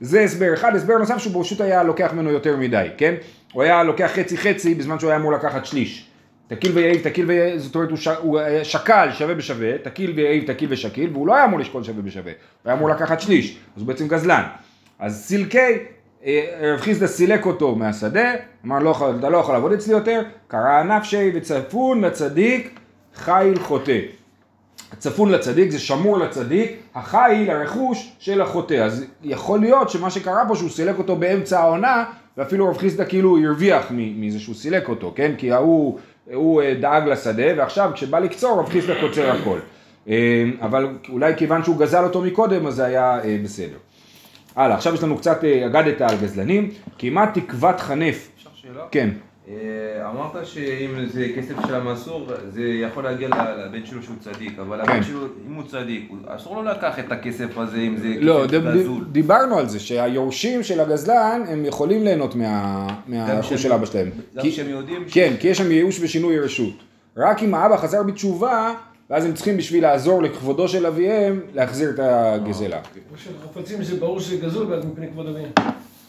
[0.00, 3.14] זה הסבר אחד, הסבר נוסף שהוא פשוט היה לוקח ממנו יותר מדי, כן?
[3.52, 6.08] הוא היה לוקח חצי חצי בזמן שהוא היה אמור לקחת שליש.
[6.48, 8.08] תקיל ויעיל, תקיל ויעיל, זאת אומרת הוא, ש...
[8.08, 12.02] הוא היה שקל שווה בשווה, תקיל ויעיל, תקיל ושקיל, והוא לא היה אמור לשקול שווה
[12.02, 14.42] בשווה, הוא היה אמור לקחת שליש, אז הוא בעצם גזלן.
[14.98, 15.76] אז סילקי, אה,
[16.60, 18.32] רב חיסדא סילק אותו מהשדה,
[18.66, 22.80] אמר לא, אתה לא יכול לעבוד אצלי יותר, קרא נפשי וצפון לצדיק,
[23.14, 23.98] חיל חוטא.
[24.92, 28.74] הצפון לצדיק זה שמור לצדיק, החיל הרכוש של החוטא.
[28.74, 32.04] אז יכול להיות שמה שקרה פה שהוא סילק אותו באמצע העונה,
[32.36, 35.32] ואפילו רב חיסדא כאילו הרוויח מזה שהוא סילק אותו, כן?
[35.38, 35.98] כי ההוא
[36.32, 39.58] הוא אה, דאג לשדה, ועכשיו כשבא לקצור רב חיסדא קוצר הכל.
[40.08, 43.76] אה, אבל אולי כיוון שהוא גזל אותו מקודם, אז זה היה אה, בסדר.
[44.56, 48.28] הלאה, עכשיו יש לנו קצת אה, אגדת על גזלנים, כמעט תקוות חנף.
[48.38, 48.80] אפשר שאלה?
[48.90, 49.10] כן.
[49.48, 49.54] אה,
[50.10, 54.92] אמרת שאם זה כסף של המסור, זה יכול להגיע לבן שלו שהוא צדיק, אבל כן.
[54.92, 58.52] הבן שלו, אם הוא צדיק, אסור לו לקחת את הכסף הזה אם זה לא, כסף
[58.74, 59.04] גזול.
[59.04, 63.86] ד- דיברנו על זה, שהיורשים של הגזלן, הם יכולים ליהנות מה- מהרכוש שהם- של אבא
[63.86, 64.10] שלהם.
[64.36, 66.74] גם כי- שהם יודעים ש- כן, כי יש שם ייאוש ושינוי רשות.
[67.16, 68.74] רק אם האבא חזר בתשובה,
[69.10, 72.80] ואז הם צריכים בשביל לעזור לכבודו של אביהם, להחזיר את הגזלה.
[73.14, 75.50] כשחפצים זה ברור שזה גזול ואז מפני כבוד אביהם.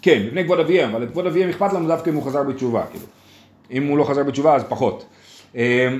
[0.01, 3.05] כן, לפני כבוד אביהם, אבל לכבוד אביהם אכפת לנו דווקא אם הוא חזר בתשובה, כאילו.
[3.71, 5.05] אם הוא לא חזר בתשובה אז פחות.
[5.55, 5.95] אה,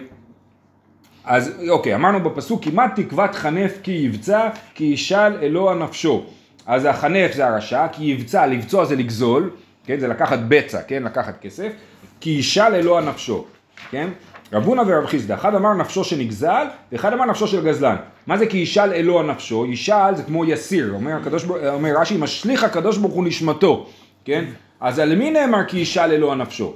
[1.26, 6.26] אז אוקיי, אמרנו בפסוק כמעט תקוות חנף כי יבצע, כי ישאל אלוה נפשו.
[6.66, 9.50] אז החנף זה הרשע, כי יבצע, לבצוע זה לגזול,
[9.86, 11.72] כן, זה לקחת בצע, כן, לקחת כסף,
[12.20, 13.46] כי ישאל אלוה נפשו,
[13.92, 14.10] כן?
[14.54, 17.96] רב הונא ורב חיסדא, אחד אמר נפשו שנגזל, ואחד אמר נפשו של גזלן.
[18.28, 19.66] מה זה כי ישאל אלוה נפשו?
[19.66, 23.88] ישאל זה כמו יסיר, אומר, הקדוש, אומר רש"י, משליך הקדוש ברוך הוא נשמתו,
[24.26, 24.46] כן?
[24.82, 26.74] אז על מי נאמר כי ישאל אלוה נפשו?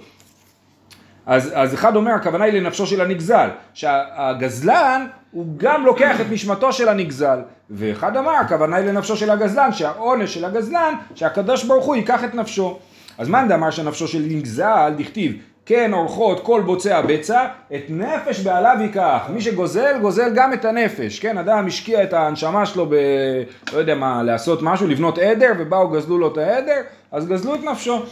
[1.25, 6.73] אז, אז אחד אומר הכוונה היא לנפשו של הנגזל, שהגזלן הוא גם לוקח את נשמתו
[6.73, 11.95] של הנגזל, ואחד אמר הכוונה היא לנפשו של הגזלן, שהעונש של הגזלן, שהקדוש ברוך הוא
[11.95, 12.79] ייקח את נפשו.
[13.17, 15.33] אז מאן דאמר שנפשו של נגזל, דכתיב,
[15.69, 19.21] כן אורחות כל בוצע בצע, את נפש בעליו ייקח.
[19.33, 21.19] מי שגוזל, גוזל גם את הנפש.
[21.19, 22.95] כן, אדם השקיע את הנשמה שלו ב...
[23.73, 27.59] לא יודע מה, לעשות משהו, לבנות עדר, ובאו גזלו לו את העדר, אז גזלו את
[27.63, 28.03] נפשו.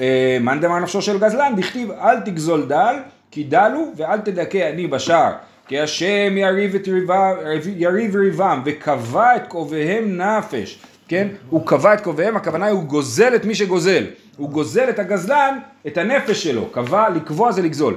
[0.00, 2.96] אה, מאן דאמר נפשו של גזלן, דכתיב אל תגזול דל,
[3.30, 5.32] כי דלו ואל תדכא עני בשער.
[5.68, 7.32] כי השם יריב, את ריבה,
[7.76, 10.78] יריב ריבם וקבע את קרוביהם נפש.
[11.08, 11.28] כן?
[11.50, 14.04] הוא קבע את קרוביהם, הכוונה היא הוא גוזל את מי שגוזל.
[14.36, 16.66] הוא גוזל את הגזלן, את הנפש שלו.
[16.66, 17.94] קבע, לקבוע זה לגזול.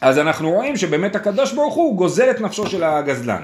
[0.00, 3.42] אז אנחנו רואים שבאמת הקדוש ברוך הוא גוזל את נפשו של הגזלן.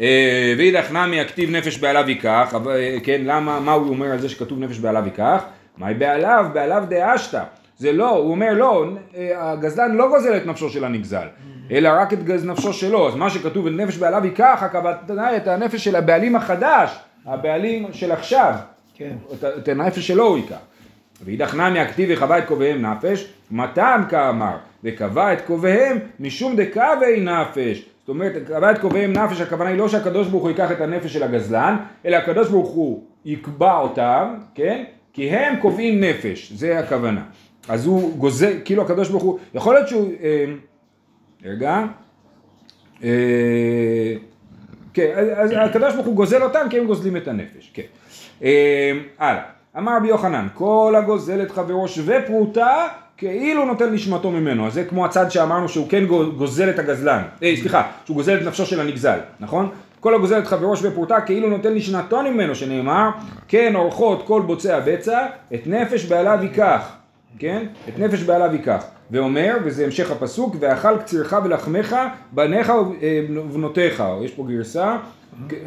[0.00, 4.28] אה, ואידך נמי הכתיב נפש בעליו ייקח, אה, כן, למה, מה הוא אומר על זה
[4.28, 5.42] שכתוב נפש בעליו ייקח?
[5.78, 6.46] מהי בעליו?
[6.52, 7.42] בעליו דאשתא.
[7.78, 8.84] זה לא, הוא אומר לא,
[9.16, 11.26] אה, הגזלן לא גוזל את נפשו של הנגזל,
[11.70, 15.48] אלא רק את גז- נפשו שלו, אז מה שכתוב את נפש בעליו ייקח, הכוונה את
[15.48, 16.90] הנפש של הבעלים החדש,
[17.26, 18.54] הבעלים של עכשיו,
[18.94, 19.16] כן.
[19.58, 20.56] את הנפש שלו הוא ייקח.
[21.24, 27.84] ואידך נמי הכתיב וקבע את קרוביהם נפש, מתם כאמר, וקבע את קרוביהם משום דקווי נפש.
[28.00, 31.12] זאת אומרת, קבע את קרוביהם נפש, הכוונה היא לא שהקדוש ברוך הוא ייקח את הנפש
[31.12, 34.84] של הגזלן, אלא הקדוש ברוך הוא יקבע אותם, כן?
[35.12, 37.22] כי הם קובעים נפש, זה הכוונה.
[37.68, 40.44] אז הוא גוזל, כאילו הקדוש ברוך הוא, יכול להיות שהוא, אה,
[41.44, 41.84] רגע,
[43.04, 44.14] אה,
[44.94, 47.82] כן, אז הקדוש ברוך הוא גוזל אותם כי הם גוזלים את הנפש, כן.
[48.42, 49.42] אה, הלאה,
[49.78, 54.84] אמר רבי יוחנן, כל הגוזל את חברו שווה פרוטה כאילו נותן נשמתו ממנו, אז זה
[54.84, 58.66] כמו הצד שאמרנו שהוא כן גו- גוזל את הגזלן, אה, סליחה, שהוא גוזל את נפשו
[58.66, 59.68] של הנגזל, נכון?
[60.00, 63.10] כל הגוזל את חברו שווה פרוטה כאילו נותן נשמתו ממנו, שנאמר,
[63.48, 66.92] כן אורחות כל בוצע בצע, את נפש בעליו ייקח,
[67.38, 67.66] כן?
[67.88, 68.84] את נפש בעליו ייקח.
[69.10, 71.96] ואומר, וזה המשך הפסוק, ואכל קצירך ולחמך,
[72.32, 74.96] בניך אה, ובנותיך, יש פה גרסה,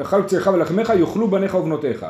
[0.02, 2.06] אכל קצירך ולחמך יאכלו בניך ובנותיך.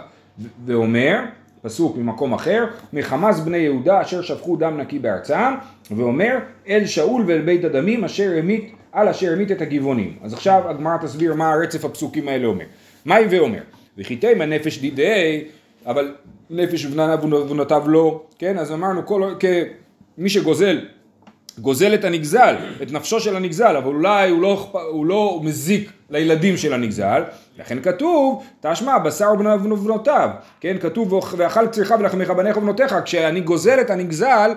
[0.66, 1.20] ואומר,
[1.64, 5.54] פסוק ממקום אחר, מחמאס בני יהודה אשר שפכו דם נקי בארצם,
[5.92, 10.18] ואומר, אל שאול ואל בית הדמים אשר המית, על אשר המית את הגבעונים.
[10.24, 12.66] אז עכשיו הגמרא תסביר מה הרצף הפסוקים האלה אומר.
[13.06, 13.62] מהי ואומר?
[13.98, 15.44] וכי תימא נפש דידי,
[15.86, 16.16] אבל
[16.50, 18.58] נפש ובנותיו לא, כן?
[18.58, 20.80] אז אמרנו, כל, כמי שגוזל
[21.60, 26.58] גוזל את הנגזל, את נפשו של הנגזל, אבל אולי הוא לא, הוא לא מזיק לילדים
[26.58, 27.24] של הנגזל,
[27.60, 33.90] לכן כתוב, תשמע בשר ובנותיו, כן, כתוב ואכל צריכה ולחמך בניך ובנותיך, כשאני גוזל את
[33.90, 34.52] הנגזל,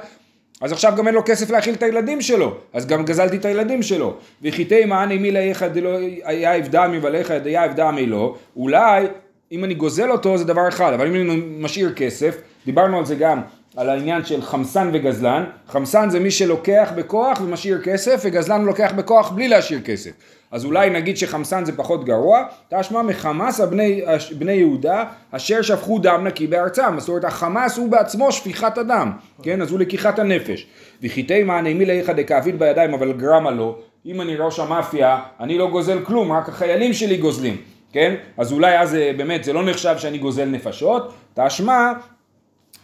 [0.60, 3.82] אז עכשיו גם אין לו כסף להאכיל את הילדים שלו, אז גם גזלתי את הילדים
[3.82, 4.16] שלו.
[4.42, 5.90] וחיתי מעני מי לאיך דלא
[6.24, 9.06] היה אבדמי ולאיך היה אבדמי לא, אולי
[9.52, 13.14] אם אני גוזל אותו זה דבר אחד, אבל אם אני משאיר כסף, דיברנו על זה
[13.14, 13.40] גם,
[13.76, 19.30] על העניין של חמסן וגזלן, חמסן זה מי שלוקח בכוח ומשאיר כסף, וגזלן לוקח בכוח
[19.30, 20.10] בלי להשאיר כסף.
[20.50, 25.98] אז אולי נגיד שחמסן זה פחות גרוע, תשמע מחמס הבני, הש- בני יהודה אשר שפכו
[25.98, 29.12] דם נקי בארצם, זאת אומרת החמאס הוא בעצמו שפיכת הדם,
[29.42, 30.66] כן, אז הוא לקיחת הנפש.
[31.02, 35.70] וחיתי מענה מי לאיכא דכאביד בידיים אבל גרמה לא, אם אני ראש המאפיה, אני לא
[35.70, 37.56] גוזל כלום, רק החיילים שלי גוזלים,
[37.92, 41.92] כן, אז אולי אז אה, באמת זה לא נחשב שאני גוזל נפשות, תשמע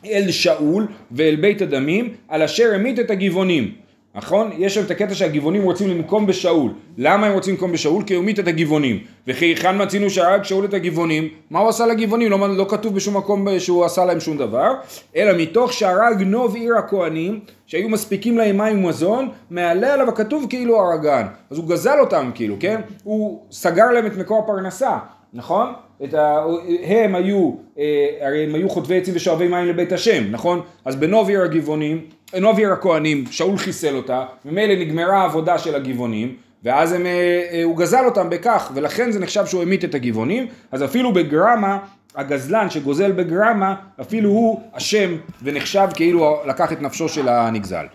[0.06, 3.72] אל שאול ואל בית הדמים על אשר המית את הגבעונים.
[4.14, 4.50] נכון?
[4.58, 6.72] יש שם את הקטע שהגבעונים רוצים לנקום בשאול.
[6.98, 8.04] למה הם רוצים לנקום בשאול?
[8.04, 8.98] כי הוא המית את הגבעונים.
[9.26, 11.28] וכי היכן מצינו שהרג שאול את הגבעונים?
[11.50, 12.30] מה הוא עשה לגבעונים?
[12.30, 14.72] לא, לא כתוב בשום מקום שהוא עשה להם שום דבר.
[15.16, 20.80] אלא מתוך שהרג נוב עיר הכהנים, שהיו מספיקים להם מים ומזון, מעלה עליו הכתוב כאילו
[20.80, 21.26] הרגן.
[21.50, 22.80] אז הוא גזל אותם כאילו, כן?
[23.04, 24.98] הוא סגר להם את מקור הפרנסה.
[25.34, 25.72] נכון?
[26.04, 26.44] את ה...
[26.82, 30.60] הם היו, אה, הרי הם היו חוטבי עצים ושואבי מים לבית השם, נכון?
[30.84, 32.00] אז בנוביר הגבעונים,
[32.40, 36.34] נוביר הכהנים, שאול חיסל אותה, ממילא נגמרה העבודה של הגבעונים,
[36.64, 40.46] ואז הם, אה, אה, הוא גזל אותם בכך, ולכן זה נחשב שהוא המית את הגבעונים,
[40.72, 41.78] אז אפילו בגרמה,
[42.16, 47.86] הגזלן שגוזל בגרמה, אפילו הוא אשם ונחשב כאילו לקח את נפשו של הנגזל.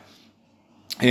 [1.04, 1.08] אמ,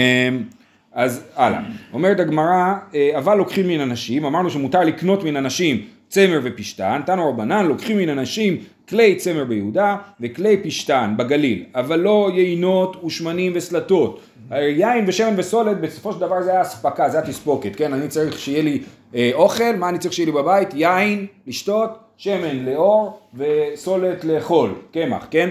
[0.92, 1.60] אז הלאה,
[1.92, 2.74] אומרת הגמרא,
[3.18, 8.08] אבל לוקחים מן אנשים, אמרנו שמותר לקנות מן אנשים צמר ופשתן, תנו רבנן, לוקחים מן
[8.08, 8.56] אנשים
[8.88, 16.12] כלי צמר ביהודה וכלי פשתן בגליל, אבל לא יינות ושמנים וסלטות, יין ושמן וסולת בסופו
[16.12, 17.92] של דבר זה היה אספקה, זה התספוקת, כן?
[17.92, 18.82] אני צריך שיהיה לי
[19.14, 20.68] אה, אוכל, מה אני צריך שיהיה לי בבית?
[20.74, 25.50] יין, לשתות, שמן לאור וסולת לאכול, קמח, כן?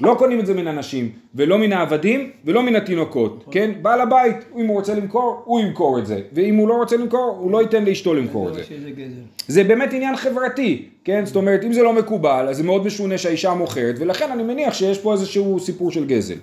[0.00, 3.70] לא קונים את זה מן הנשים, ולא מן העבדים, ולא מן התינוקות, כן?
[3.82, 7.36] בעל הבית, אם הוא רוצה למכור, הוא ימכור את זה, ואם הוא לא רוצה למכור,
[7.40, 8.62] הוא לא ייתן לאשתו למכור את זה.
[9.48, 11.26] זה באמת עניין חברתי, כן?
[11.26, 14.74] זאת אומרת, אם זה לא מקובל, אז זה מאוד משונה שהאישה מוכרת, ולכן אני מניח
[14.74, 16.36] שיש פה איזשהו סיפור של גזל.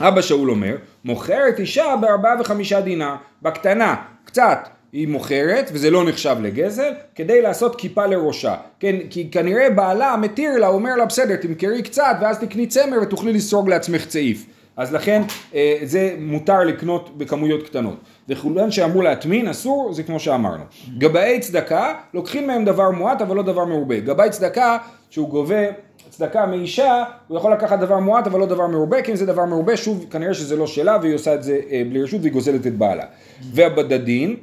[0.00, 6.36] אבא שאול אומר, מוכרת אישה בארבעה וחמישה דינר, בקטנה, קצת, היא מוכרת, וזה לא נחשב
[6.42, 8.54] לגזל, כדי לעשות כיפה לראשה.
[8.80, 13.32] כן, כי כנראה בעלה מתיר לה, אומר לה, בסדר, תמכרי קצת, ואז תקני צמר ותוכלי
[13.32, 14.46] לסרוג לעצמך צעיף.
[14.76, 15.22] אז לכן
[15.54, 17.96] אה, זה מותר לקנות בכמויות קטנות.
[18.28, 20.64] וכולן שאמרו להטמין אסור, זה כמו שאמרנו.
[20.98, 24.00] גבאי צדקה, לוקחים מהם דבר מועט אבל לא דבר מרובה.
[24.00, 24.78] גבאי צדקה,
[25.10, 25.64] שהוא גובה
[26.10, 29.44] צדקה מאישה, הוא יכול לקחת דבר מועט אבל לא דבר מרובה, כי אם זה דבר
[29.44, 32.66] מרובה, שוב, כנראה שזה לא שלה והיא עושה את זה אה, בלי רשות והיא גוזלת
[32.66, 33.04] את בעלה.
[33.52, 34.36] והבדדין,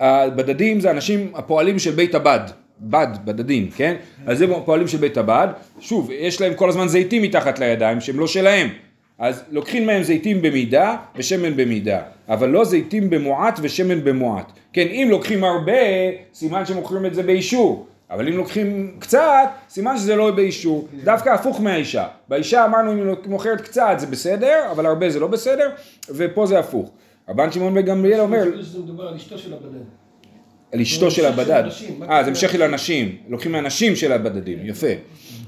[0.00, 2.40] הבדדים זה אנשים הפועלים של בית הבד,
[2.80, 3.94] בד, בדדים, כן?
[4.26, 5.48] אז זה פועלים של בית הבד,
[5.80, 8.68] שוב, יש להם כל הזמן זיתים מתחת לידיים שהם לא שלהם,
[9.18, 14.52] אז לוקחים מהם זיתים במידה ושמן במידה, אבל לא זיתים במועט ושמן במועט.
[14.72, 15.72] כן, אם לוקחים הרבה,
[16.34, 20.88] סימן שמוכרים את זה באישור, אבל אם לוקחים קצת, סימן שזה לא באישור.
[21.04, 22.06] דווקא הפוך מהאישה.
[22.28, 25.70] באישה אמרנו אם היא מוכרת קצת זה בסדר, אבל הרבה זה לא בסדר,
[26.10, 26.90] ופה זה הפוך.
[27.28, 29.78] רבן שמעון בן גמליאל אומר, זה מדובר על אשתו של הבדל.
[30.72, 31.64] על אשתו של הבדד.
[32.10, 32.30] אה, זה?
[32.30, 33.16] המשך של הנשים.
[33.28, 34.86] לוקחים מהנשים של הבדדים, יפה.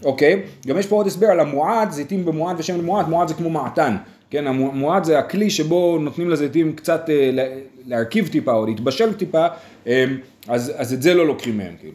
[0.05, 0.43] אוקיי.
[0.67, 3.97] גם יש פה עוד הסבר על המועד, זיתים במועד ושמן במועד, מועד זה כמו מעתן.
[4.31, 9.47] כן, המועד זה הכלי שבו נותנים לזיתים קצת אה, לה- להרכיב טיפה או להתבשל טיפה,
[9.87, 10.05] אה,
[10.49, 11.95] אז, אז את זה לא לוקחים מהם, כאילו.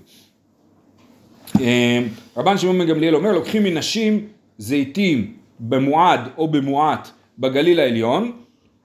[1.62, 2.00] אה,
[2.38, 7.08] רבן שמעון בן גמליאל אומר, לוקחים מנשים זיתים במועד או במועט
[7.40, 8.32] בגליל העליון,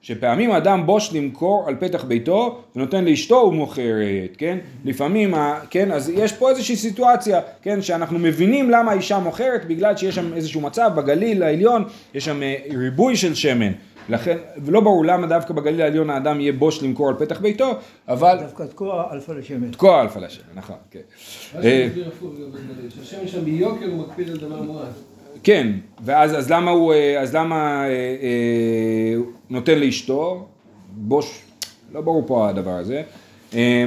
[0.01, 4.57] שפעמים אדם בוש למכור על פתח ביתו ונותן לאשתו ומוכרת, כן?
[4.85, 5.91] לפעמים, ה- כן?
[5.91, 7.81] אז יש פה איזושהי סיטואציה, כן?
[7.81, 11.83] שאנחנו מבינים למה האישה מוכרת, בגלל שיש שם איזשהו מצב בגליל העליון,
[12.13, 13.71] יש שם אה, ריבוי של שמן.
[14.09, 17.71] לכן, ולא ברור למה דווקא בגליל העליון האדם יהיה בוש למכור על פתח ביתו,
[18.07, 19.71] אבל דווקא תקוע אלפא לשמן.
[19.71, 20.99] תקוע אלפא לשמן, נכון, כן.
[21.55, 22.33] מה אה, שמסביר הפוך,
[22.95, 24.85] שהשמן שם ביוקר הוא מקפיד על דבר מועט.
[25.43, 25.67] כן,
[26.05, 29.15] ואז אז למה הוא, אה, אז למה אה, אה,
[29.49, 30.47] נותן לאשתו?
[30.91, 31.41] בוש,
[31.93, 33.01] לא ברור פה הדבר הזה.
[33.55, 33.85] אה,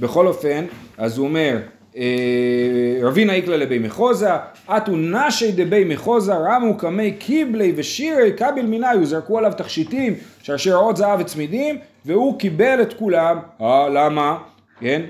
[0.00, 0.64] בכל אופן,
[0.98, 1.58] אז הוא אומר,
[1.96, 4.30] אה, רבינה איקלה לבי מחוזה,
[4.76, 11.20] אתו נשי דבי מחוזה, רמו קמי קיבלי ושירי כבל מנהיו, זרקו עליו תכשיטים, שרשראות זהב
[11.20, 14.38] וצמידים, והוא קיבל את כולם, אה, למה?
[14.80, 15.02] כן?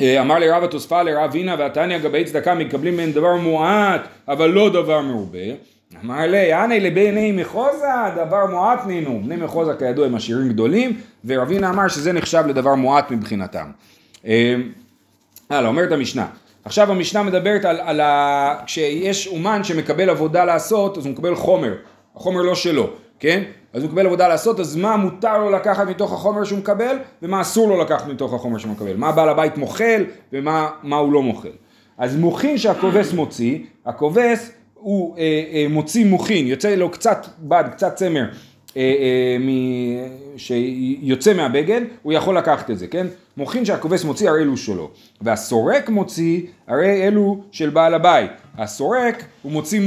[0.00, 4.70] אה, אמר לרב התוספה לרב הנה והתניא גבי צדקה מקבלים מהם דבר מועט אבל לא
[4.70, 5.54] דבר מרובה
[6.04, 9.20] אמר לי יעני לבני מחוזה דבר מועט נינו.
[9.24, 13.66] בני מחוזה כידוע הם עשירים גדולים ורבינה אמר שזה נחשב לדבר מועט מבחינתם.
[14.26, 14.54] אה,
[15.50, 16.26] הלאה אומרת המשנה.
[16.64, 18.54] עכשיו המשנה מדברת על, על ה...
[18.66, 21.74] כשיש אומן שמקבל עבודה לעשות אז הוא מקבל חומר.
[22.16, 23.42] החומר לא שלו כן?
[23.74, 27.40] אז הוא מקבל עבודה לעשות, אז מה מותר לו לקחת מתוך החומר שהוא מקבל, ומה
[27.40, 28.96] אסור לו לקחת מתוך החומר שהוא מקבל.
[28.96, 31.48] מה בעל הבית מוכל, ומה מה הוא לא מוכל.
[31.98, 37.94] אז מוחין שהכובס מוציא, הכובס הוא אה, אה, מוציא מוחין, יוצא לו קצת בד, קצת
[37.94, 38.24] צמר.
[40.36, 43.06] שיוצא מהבגד, הוא יכול לקחת את זה, כן?
[43.36, 48.30] מוחין שהכובס מוציא הרי אלו שלו, והסורק מוציא הרי אלו של בעל הבית.
[48.58, 49.80] הסורק הוא מוציא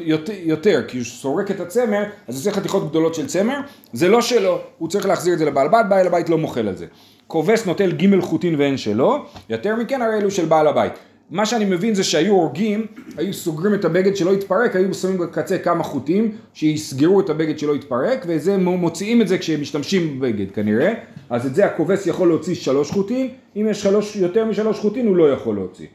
[0.00, 3.60] יות- יותר, כי הוא סורק את הצמר, אז הוא עושה חתיכות גדולות של צמר,
[3.92, 6.76] זה לא שלו, הוא צריך להחזיר את זה לבעל הבית, בעל הבית לא מוחל על
[6.76, 6.86] זה.
[7.26, 9.18] כובס נוטל ג' חוטין ואין שלו,
[9.48, 10.92] יותר מכן הרי אלו של בעל הבית.
[11.30, 15.58] מה שאני מבין זה שהיו הורגים, היו סוגרים את הבגד שלא יתפרק, היו שמים בקצה
[15.58, 20.92] כמה חוטים שיסגרו את הבגד שלא יתפרק, וזה מוציאים את זה כשהם משתמשים בבגד כנראה,
[21.30, 25.16] אז את זה הכובס יכול להוציא שלוש חוטים, אם יש שלוש, יותר משלוש חוטים הוא
[25.16, 25.86] לא יכול להוציא.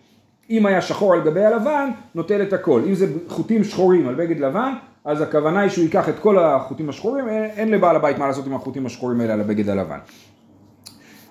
[0.50, 2.82] אם היה שחור על גבי הלבן, נוטל את הכל.
[2.88, 4.74] אם זה חוטים שחורים על בגד לבן,
[5.06, 8.54] אז הכוונה היא שהוא ייקח את כל החוטים השחורים, אין לבעל הבית מה לעשות עם
[8.54, 9.98] החוטים השחורים האלה על הבגד הלבן.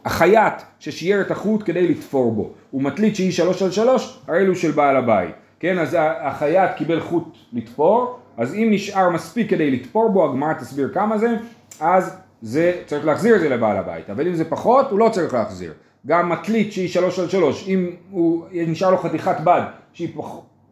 [0.09, 4.55] החייט ששייר את החוט כדי לתפור בו, הוא מטליט שהיא שלוש על שלוש, הרי אלו
[4.55, 5.35] של בעל הבית.
[5.61, 10.90] כן, אז החייט קיבל חוט לתפור, אז אם נשאר מספיק כדי לתפור בו, הגמרא תסביר
[10.94, 11.37] כמה זה,
[11.81, 14.11] אז זה, צריך להחזיר את זה לבעל הבית.
[14.11, 15.73] אבל אם זה פחות, הוא לא צריך להחזיר.
[16.07, 20.27] גם מטליט שהיא שלוש על שלוש, אם הוא, נשאר לו חתיכת בד, שהיא פח,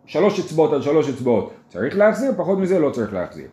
[0.06, 3.46] שלוש אצבעות על שלוש אצבעות, צריך להחזיר, פחות מזה לא צריך להחזיר.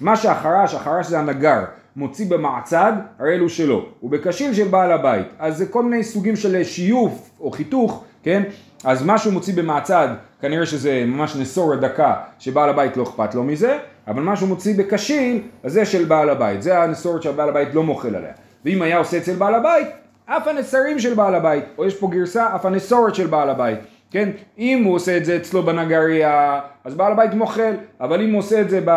[0.00, 1.64] מה שהחרש, החרש זה הנגר,
[1.96, 5.26] מוציא במעצד, הרי אלו שלו, ובקשיל של בעל הבית.
[5.38, 8.42] אז זה כל מיני סוגים של שיוף או חיתוך, כן?
[8.84, 10.08] אז מה שהוא מוציא במעצד,
[10.40, 13.78] כנראה שזה ממש נסורת דקה, שבעל הבית לא אכפת לו מזה,
[14.08, 17.82] אבל מה שהוא מוציא בקשיל, אז זה של בעל הבית, זה הנסורת שהבעל הבית לא
[17.82, 18.32] מוחל עליה.
[18.64, 19.86] ואם היה עושה אצל בעל הבית,
[20.26, 23.78] אף הנסרים של בעל הבית, או יש פה גרסה, אף הנסורת של בעל הבית,
[24.10, 24.30] כן?
[24.58, 28.60] אם הוא עושה את זה אצלו בנגריה, אז בעל הבית מוחל, אבל אם הוא עושה
[28.60, 28.90] את זה ב...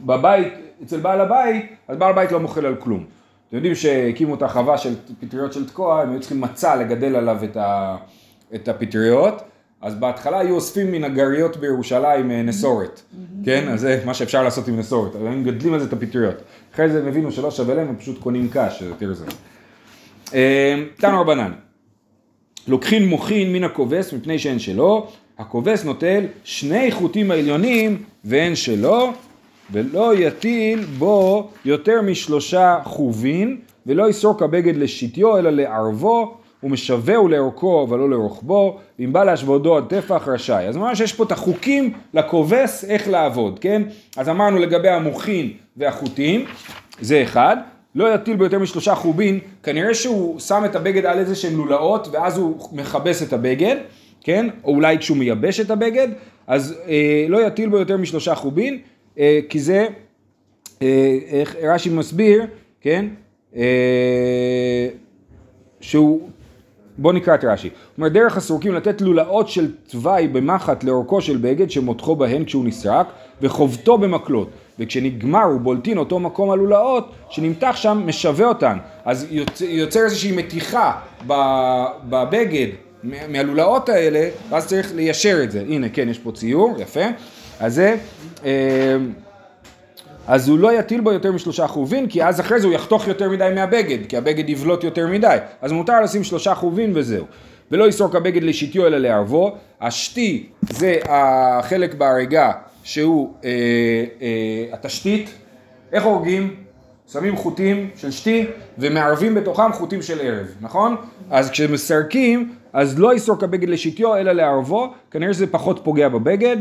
[0.00, 3.04] בבית, אצל בעל הבית, אז בעל הבית לא מוחל על כלום.
[3.48, 7.44] אתם יודעים שהקימו את החווה של פטריות של תקוע, הם היו צריכים מצע לגדל עליו
[7.44, 7.96] את, ה,
[8.54, 9.42] את הפטריות,
[9.80, 13.02] אז בהתחלה היו אוספים מן הגריות בירושלים אה, נסורת,
[13.44, 13.68] כן?
[13.68, 16.34] אז זה מה שאפשר לעשות עם נסורת, הם מגדלים על זה את הפטריות.
[16.74, 19.28] אחרי זה הם הבינו שלא שווה להם, הם פשוט קונים קש, זה יותר זמן.
[20.34, 21.52] אה, תנו רבנן,
[22.68, 29.12] לוקחין מוחין מן הכובס מפני שאין שלו, הכובס נוטל שני חוטים העליונים ואין שלו,
[29.70, 37.98] ולא יטיל בו יותר משלושה חובין, ולא יסרוק הבגד לשיטיו אלא לערבו, ומשווהו לאורכו אבל
[37.98, 40.66] לא לרוחבו, ואם בא להשוודו עד טפח רשאי.
[40.68, 43.82] אז ממש יש פה את החוקים לכובס איך לעבוד, כן?
[44.16, 46.44] אז אמרנו לגבי המוחין והחוטים,
[47.00, 47.56] זה אחד.
[47.94, 52.38] לא יטיל ביותר משלושה חובין, כנראה שהוא שם את הבגד על איזה שהם לולאות, ואז
[52.38, 53.76] הוא מכבס את הבגד,
[54.20, 54.46] כן?
[54.64, 56.08] או אולי כשהוא מייבש את הבגד,
[56.46, 58.78] אז אה, לא יטיל בו יותר משלושה חובין,
[59.48, 59.86] כי זה,
[60.82, 62.46] אה, איך רש"י מסביר,
[62.80, 63.06] כן?
[63.56, 64.88] אה,
[65.80, 66.28] שהוא,
[66.98, 67.68] בוא נקרא את רש"י.
[67.68, 72.64] הוא אומר דרך הסורקים לתת לולאות של תוואי במחט לאורכו של בגד שמותחו בהן כשהוא
[72.64, 73.06] נסרק
[73.42, 80.32] וחובטו במקלות וכשנגמר ובולטין אותו מקום הלולאות שנמתח שם משווה אותן אז יוצר, יוצר איזושהי
[80.32, 81.00] מתיחה
[82.08, 82.68] בבגד
[83.28, 87.04] מהלולאות האלה ואז צריך ליישר את זה הנה כן יש פה ציור יפה
[87.60, 87.96] אז זה
[88.44, 88.96] אה,
[90.26, 93.30] אז הוא לא יטיל בו יותר משלושה חובין, כי אז אחרי זה הוא יחתוך יותר
[93.30, 95.36] מדי מהבגד, כי הבגד יבלוט יותר מדי.
[95.62, 97.24] אז מותר לשים שלושה חובין וזהו.
[97.70, 99.56] ולא יסרוק הבגד לשיטיו אלא לערבו.
[99.80, 102.52] השתי זה החלק בהריגה
[102.84, 103.50] שהוא אה,
[104.22, 105.30] אה, התשתית.
[105.92, 106.54] איך הורגים?
[107.12, 108.46] שמים חוטים של שתי
[108.78, 110.96] ומערבים בתוכם חוטים של ערב, נכון?
[111.30, 116.56] אז כשמסרקים, אז לא יסרוק הבגד לשיטיו אלא לערבו, כנראה שזה פחות פוגע בבגד.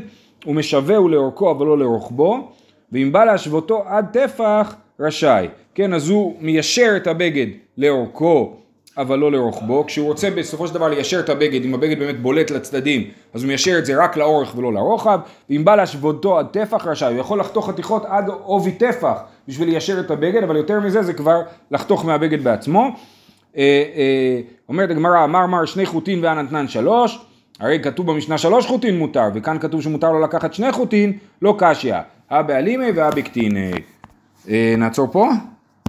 [0.46, 2.52] הוא משווהו לאורכו אבל לא לרוחבו.
[2.92, 5.48] ואם בא להשוותו עד טפח, רשאי.
[5.76, 8.56] כן, אז הוא מיישר את הבגד לאורכו,
[8.98, 9.84] אבל לא לרוחבו.
[9.88, 13.48] כשהוא רוצה בסופו של דבר ליישר את הבגד, אם הבגד באמת בולט לצדדים, אז הוא
[13.48, 15.20] מיישר את זה רק לאורך ולא לרוחב.
[15.50, 17.14] ואם בא להשוותו עד טפח, רשאי.
[17.14, 21.14] הוא יכול לחתוך חתיכות עד עובי טפח בשביל ליישר את הבגד, אבל יותר מזה זה
[21.14, 22.90] כבר לחתוך מהבגד בעצמו.
[23.58, 23.62] אה,
[23.96, 27.26] אה, אומרת הגמרא, אמר מר שני חוטין ואנתנן שלוש.
[27.60, 31.96] הרי כתוב במשנה שלוש חוטין מותר, וכאן כתוב שמותר לו לקחת שני חוטין, לא קשיא.
[32.30, 33.72] הבעלימי והבקטיני.
[34.78, 35.30] נעצור פה?